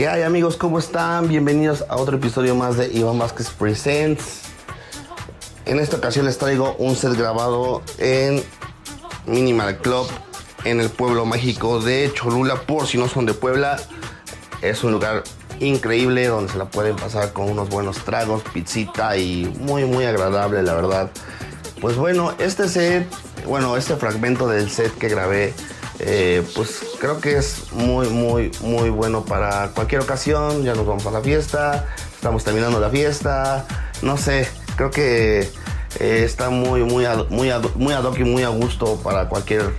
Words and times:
¿Qué 0.00 0.08
hay 0.08 0.22
amigos? 0.22 0.56
¿Cómo 0.56 0.78
están? 0.78 1.28
Bienvenidos 1.28 1.84
a 1.90 1.96
otro 1.96 2.16
episodio 2.16 2.54
más 2.54 2.78
de 2.78 2.88
Iván 2.88 3.18
Vázquez 3.18 3.50
Presents. 3.50 4.44
En 5.66 5.78
esta 5.78 5.98
ocasión 5.98 6.24
les 6.24 6.38
traigo 6.38 6.74
un 6.78 6.96
set 6.96 7.12
grabado 7.18 7.82
en 7.98 8.42
Minimal 9.26 9.76
Club 9.76 10.06
en 10.64 10.80
el 10.80 10.88
pueblo 10.88 11.26
mágico 11.26 11.80
de 11.80 12.10
Cholula. 12.14 12.62
Por 12.62 12.86
si 12.86 12.96
no 12.96 13.08
son 13.08 13.26
de 13.26 13.34
Puebla, 13.34 13.78
es 14.62 14.82
un 14.84 14.92
lugar 14.92 15.22
increíble 15.58 16.28
donde 16.28 16.50
se 16.50 16.56
la 16.56 16.64
pueden 16.64 16.96
pasar 16.96 17.34
con 17.34 17.50
unos 17.50 17.68
buenos 17.68 17.98
tragos, 17.98 18.42
pizzita 18.54 19.18
y 19.18 19.54
muy 19.60 19.84
muy 19.84 20.06
agradable 20.06 20.62
la 20.62 20.76
verdad. 20.76 21.10
Pues 21.78 21.96
bueno, 21.96 22.32
este 22.38 22.70
set, 22.70 23.06
bueno, 23.46 23.76
este 23.76 23.96
fragmento 23.96 24.48
del 24.48 24.70
set 24.70 24.96
que 24.96 25.10
grabé 25.10 25.52
eh, 26.02 26.42
pues 26.54 26.80
creo 26.98 27.20
que 27.20 27.36
es 27.36 27.72
muy, 27.72 28.08
muy, 28.08 28.50
muy 28.62 28.88
bueno 28.88 29.24
para 29.24 29.68
cualquier 29.68 30.00
ocasión. 30.00 30.64
Ya 30.64 30.74
nos 30.74 30.86
vamos 30.86 31.04
a 31.06 31.10
la 31.10 31.20
fiesta, 31.20 31.86
estamos 32.14 32.42
terminando 32.42 32.80
la 32.80 32.88
fiesta, 32.88 33.66
no 34.00 34.16
sé, 34.16 34.48
creo 34.76 34.90
que 34.90 35.40
eh, 35.98 36.22
está 36.24 36.48
muy, 36.48 36.82
muy, 36.84 37.04
muy, 37.28 37.50
muy 37.74 37.92
ad 37.92 38.04
hoc 38.04 38.18
y 38.18 38.24
muy 38.24 38.42
a 38.44 38.48
gusto 38.48 38.98
para 39.02 39.28
cualquier, 39.28 39.74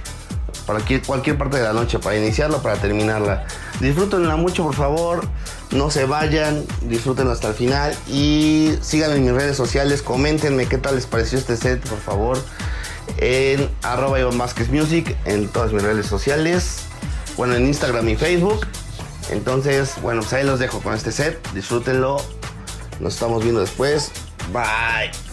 para 0.68 0.80
cualquier 1.08 1.38
parte 1.40 1.58
de 1.58 1.64
la 1.64 1.74
noche, 1.74 1.98
para 1.98 2.16
iniciarla, 2.18 2.60
para 2.60 2.76
terminarla. 2.76 3.46
Disfrútenla 3.80 4.36
mucho, 4.36 4.64
por 4.64 4.76
favor. 4.76 5.28
No 5.72 5.90
se 5.90 6.06
vayan, 6.06 6.66
disfrútenlo 6.82 7.32
hasta 7.32 7.48
el 7.48 7.54
final 7.56 7.96
y 8.08 8.76
síganme 8.82 9.16
en 9.16 9.24
mis 9.24 9.34
redes 9.34 9.58
sociales, 9.58 10.04
coméntenme 10.04 10.68
qué 10.68 10.78
tal 10.78 10.96
les 10.96 11.08
pareció 11.08 11.40
este 11.40 11.56
set, 11.56 11.88
por 11.88 12.00
favor 12.00 12.38
en 13.18 13.70
arroba 13.84 14.20
Iván 14.20 14.38
Vázquez 14.38 14.70
Music 14.70 15.16
en 15.26 15.48
todas 15.48 15.72
mis 15.72 15.84
redes 15.84 16.06
sociales. 16.06 16.84
Bueno, 17.38 17.56
en 17.56 17.68
Instagram 17.68 18.08
y 18.10 18.16
Facebook. 18.16 18.68
Entonces, 19.30 19.94
bueno, 20.02 20.22
pues 20.22 20.34
ahí 20.34 20.44
los 20.44 20.60
dejo 20.60 20.80
con 20.82 20.94
este 20.94 21.12
set. 21.12 21.40
Disfrútenlo. 21.54 22.18
Nos 23.00 23.14
estamos 23.14 23.44
viendo 23.44 23.62
después. 23.62 24.12
Bye. 24.52 25.31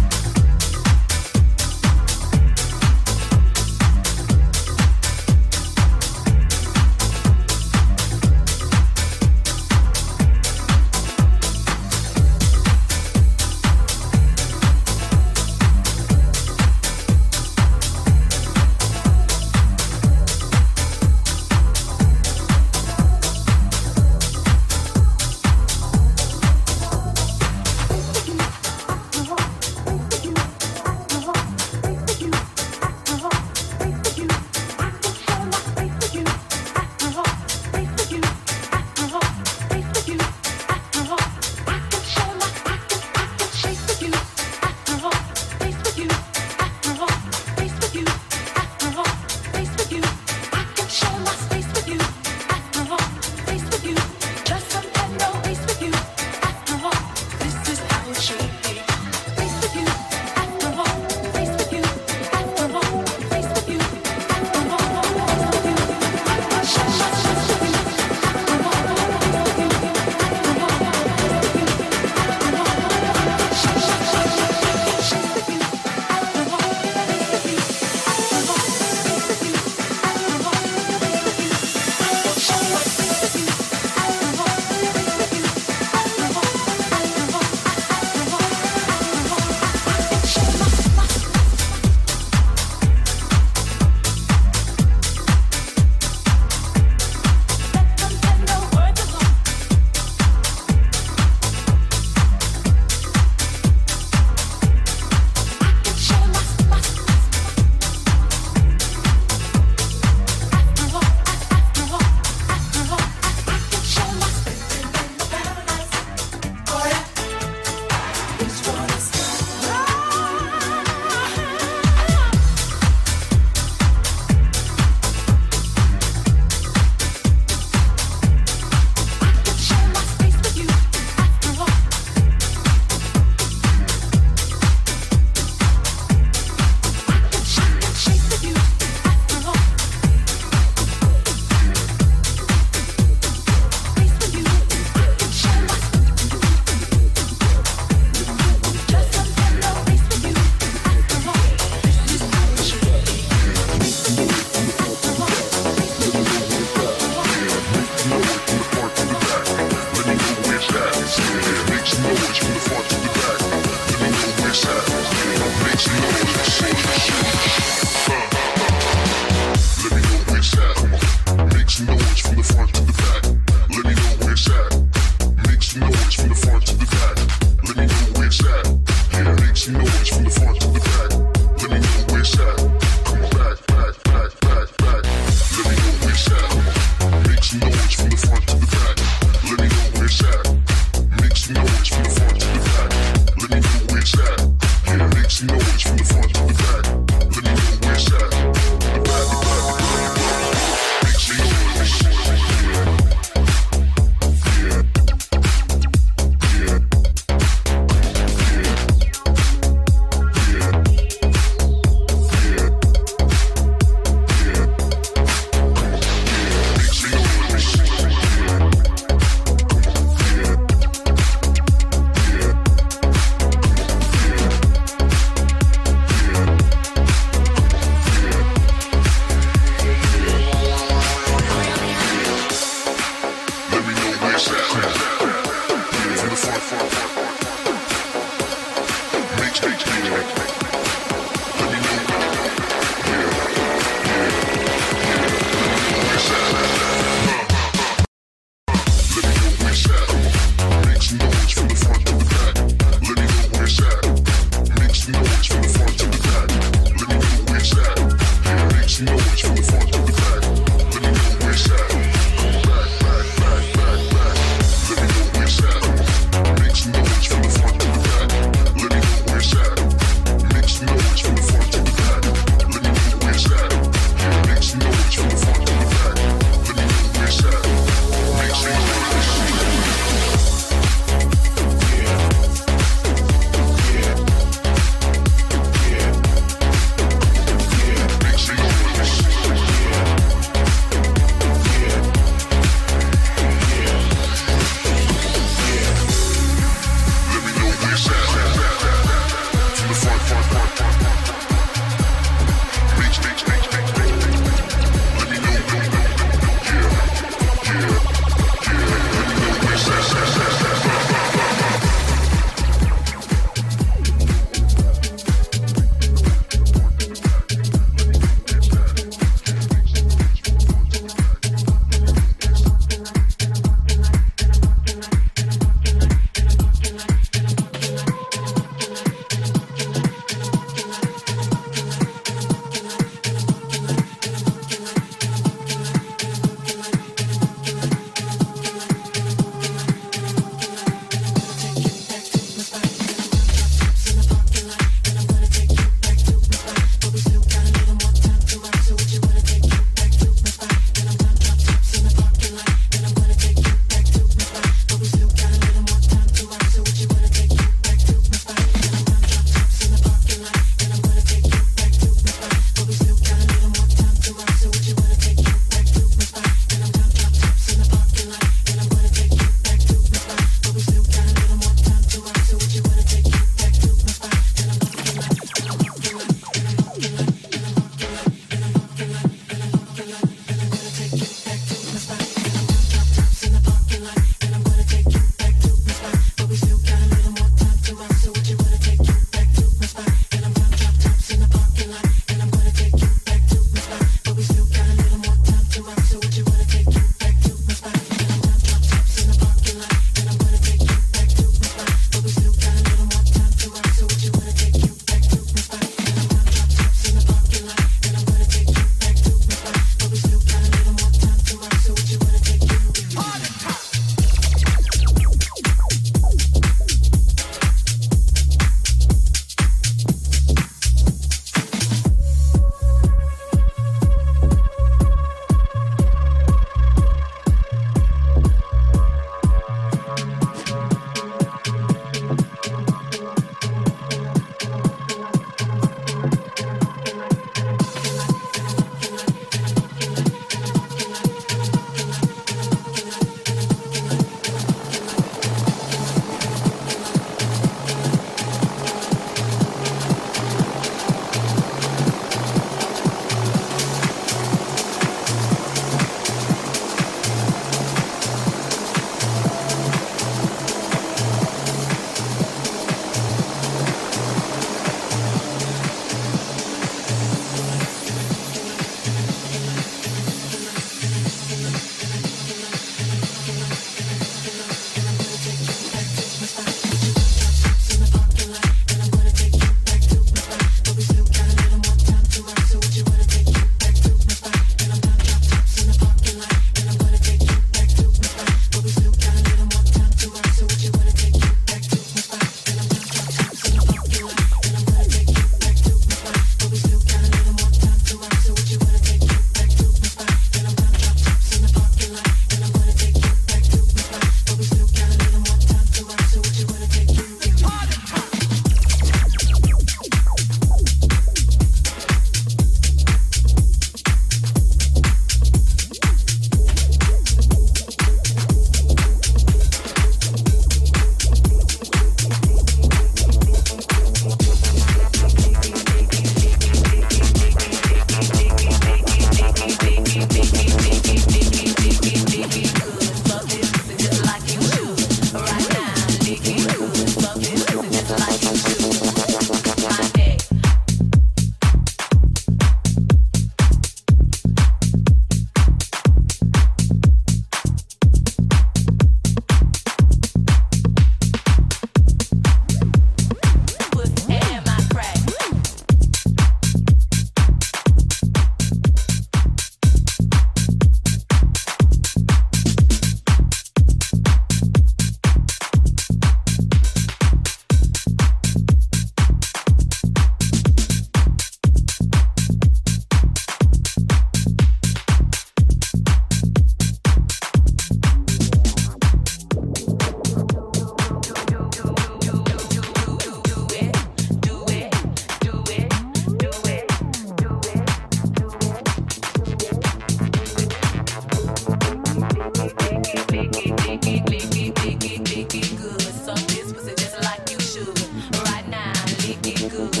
right 597.87 598.67
now. 598.69 598.93
Lick 599.27 599.47
it 599.47 599.71
good. 599.71 600.00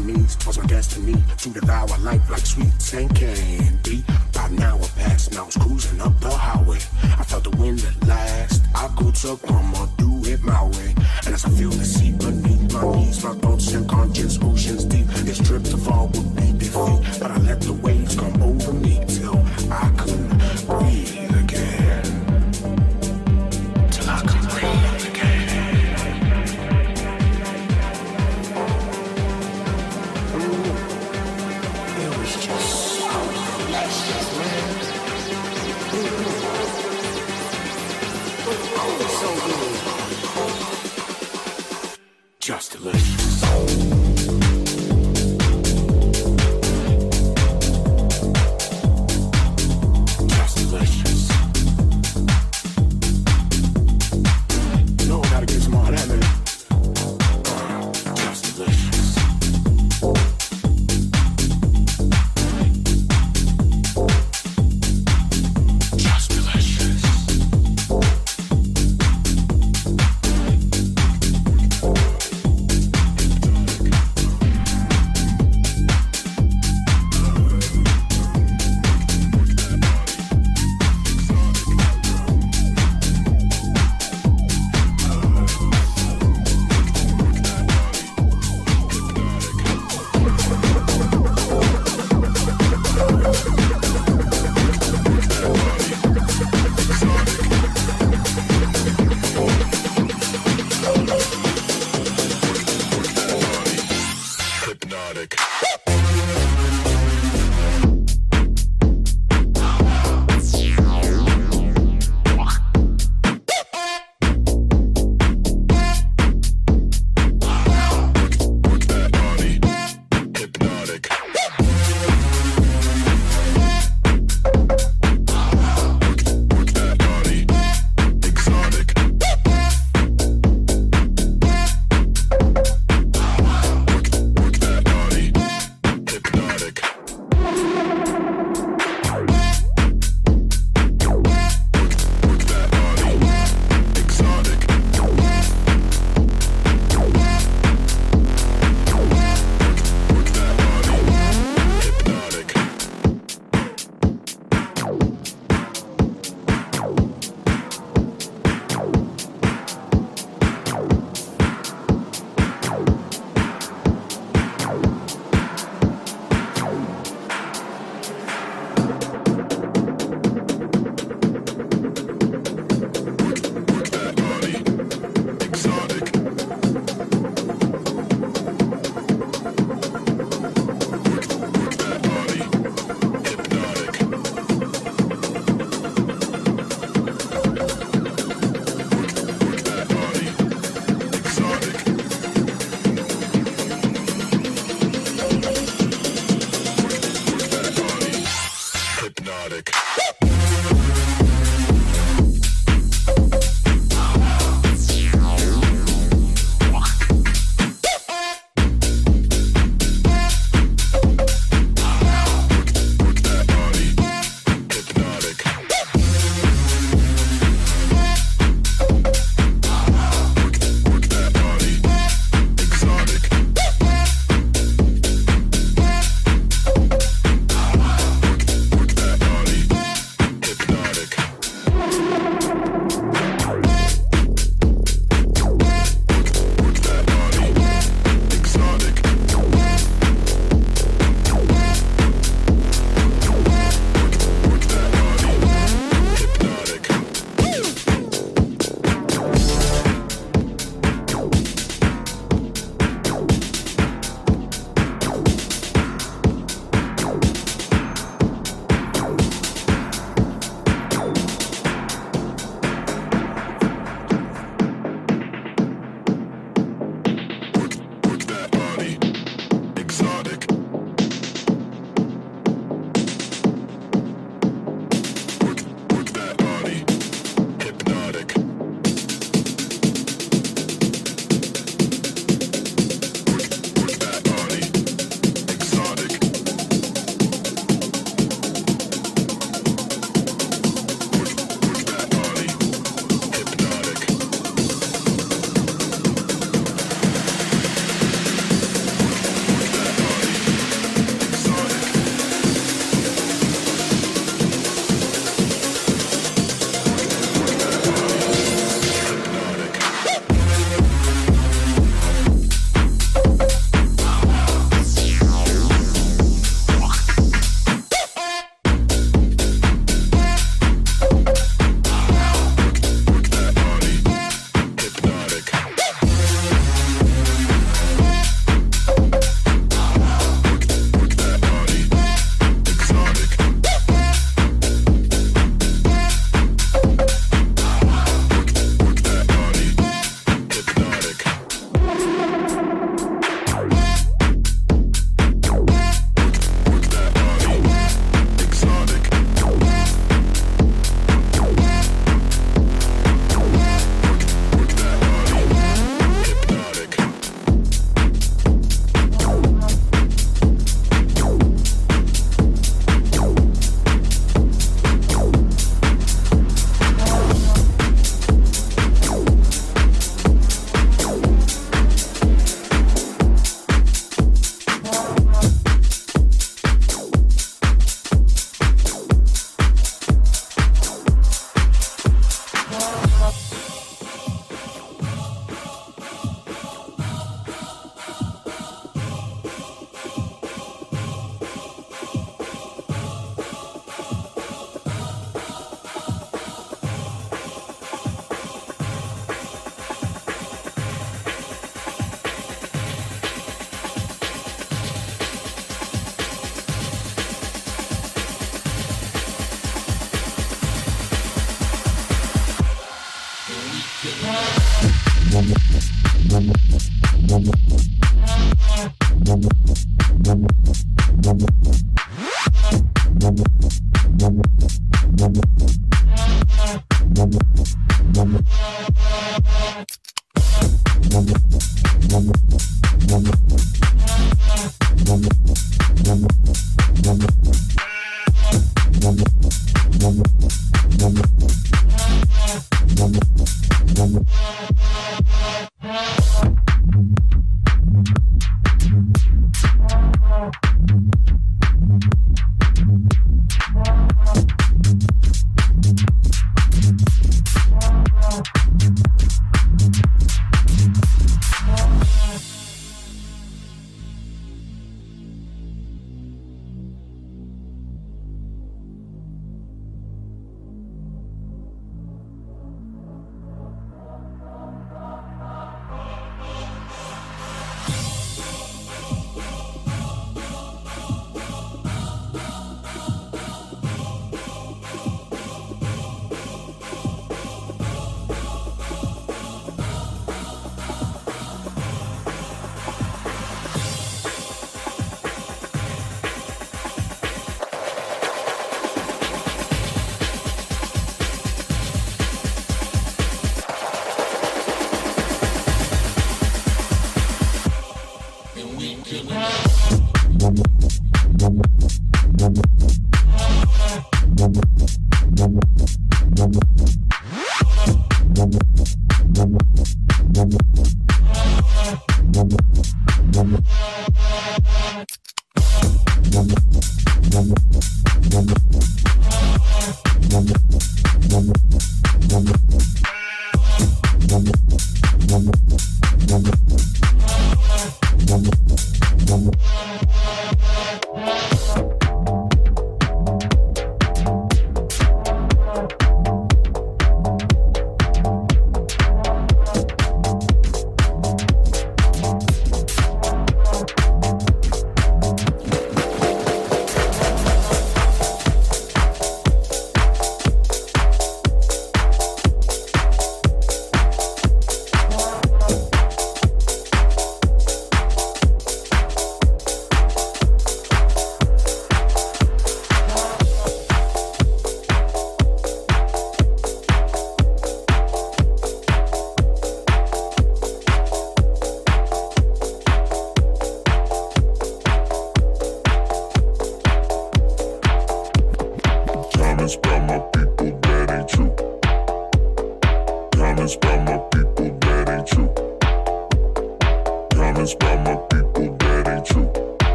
knees, 0.00 0.36
twas 0.36 0.58
my 0.58 0.66
destiny 0.66 1.16
to 1.38 1.50
devour 1.50 1.98
life 1.98 2.30
like 2.30 2.46
sweet 2.46 2.94
and 2.94 3.14
candy. 3.14 4.04
now, 4.52 4.76
I'm 4.76 4.88
passed, 4.96 5.32
now 5.32 5.42
I 5.42 5.46
was 5.46 5.56
cruising 5.56 6.00
up 6.00 6.18
the 6.20 6.30
highway. 6.30 6.78
I 7.02 7.24
felt 7.24 7.44
the 7.44 7.50
wind 7.50 7.84
at 7.84 8.08
last. 8.08 8.62
I 8.74 8.88
go 8.96 9.10
to 9.10 9.36
grandma, 9.46 9.86
do 9.96 10.22
it 10.24 10.42
my 10.42 10.64
way. 10.64 10.94
And 11.26 11.34
as 11.34 11.44
I 11.44 11.50
feel 11.50 11.70
the 11.70 11.84
sea 11.84 12.12
beneath 12.12 12.72
my 12.72 12.96
knees, 12.96 13.24
my 13.24 13.34
thoughts 13.34 13.72
and 13.72 13.88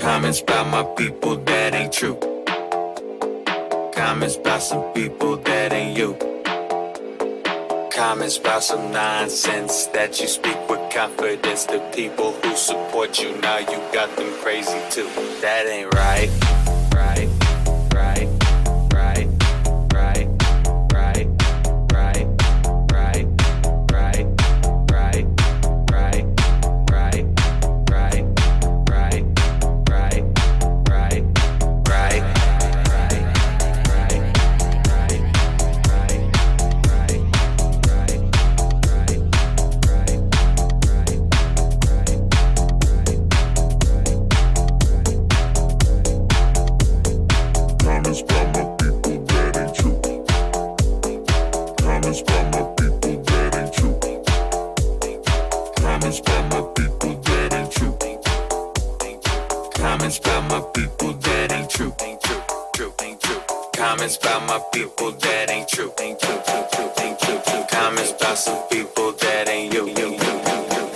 Comments 0.00 0.40
about 0.40 0.66
my 0.68 0.82
people 0.94 1.36
that 1.36 1.74
ain't 1.74 1.92
true. 1.92 2.16
Comments 3.92 4.34
about 4.34 4.62
some 4.62 4.82
people 4.94 5.36
that 5.36 5.74
ain't 5.74 5.94
you. 5.94 6.16
Comments 7.92 8.38
about 8.38 8.62
some 8.62 8.90
nonsense 8.92 9.86
that 9.88 10.18
you 10.18 10.26
speak 10.26 10.56
with 10.70 10.90
confidence. 10.90 11.66
The 11.66 11.80
people 11.94 12.32
who 12.32 12.56
support 12.56 13.20
you 13.20 13.36
now, 13.42 13.58
you 13.58 13.78
got 13.92 14.16
them 14.16 14.32
crazy 14.40 14.80
too. 14.90 15.10
That 15.42 15.66
ain't 15.66 15.92
right. 15.92 16.49
Comments 60.00 60.18
by 60.20 60.40
my 60.48 60.60
people 60.72 61.12
that 61.12 61.52
ain't 61.52 61.68
true. 61.68 61.94
Ain't 62.00 62.22
true, 62.22 62.42
true, 62.74 62.92
ain't 63.02 63.20
true. 63.20 63.42
Comments 63.76 64.16
by 64.16 64.38
my 64.46 64.58
people 64.72 65.12
that 65.12 65.50
ain't 65.50 65.68
true. 65.68 65.92
Ain't 66.00 66.18
true, 66.18 66.40
true, 66.46 66.64
true, 66.72 66.90
ain't 67.04 67.20
true, 67.20 67.38
true. 67.46 67.64
Comments 67.70 68.12
by 68.12 68.32
some 68.32 68.66
people 68.68 69.12
that 69.12 69.46
ain't 69.50 69.74
you. 69.74 69.88
you, 69.88 69.92
you, 69.92 70.08
you, 70.08 70.16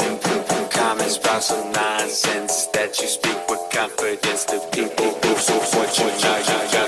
you, 0.00 0.40
you. 0.40 0.68
Comments 0.70 1.18
by 1.18 1.38
some 1.38 1.70
nonsense 1.72 2.68
that 2.68 2.98
you 2.98 3.06
speak 3.06 3.36
with 3.46 3.60
confidence 3.70 4.46
to 4.46 4.58
people 4.72 5.10
who 5.20 5.36
so 5.36 5.52
what 5.76 5.98
you 5.98 6.06
know. 6.06 6.83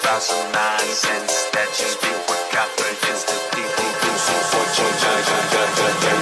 about 0.00 0.22
some 0.22 0.52
nonsense 0.52 1.48
that 1.52 1.68
you 1.78 1.86
speak 1.86 2.18
with 2.28 2.44
confidence 2.50 3.24
The 3.24 3.38
people 3.54 3.90
who 4.00 4.10
so 4.18 4.36
for 4.50 4.66
your 6.02 6.15